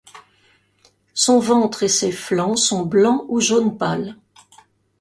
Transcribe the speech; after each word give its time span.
Son 1.13 1.37
ventre 1.37 1.83
et 1.83 1.87
ses 1.87 2.11
flancs 2.11 2.55
sont 2.55 2.81
blancs 2.83 3.23
ou 3.29 3.39
jaune 3.39 3.77
pâle. 3.77 4.17